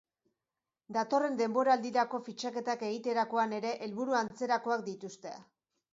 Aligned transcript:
Datorren 0.95 1.35
denboraldirako 1.41 2.21
fitxaketak 2.29 2.87
egiterakoan 2.89 3.53
ere 3.61 3.77
helburu 3.89 4.19
antzerakoak 4.25 4.87
dituzte. 4.93 5.37